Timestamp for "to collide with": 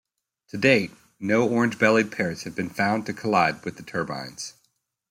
3.05-3.77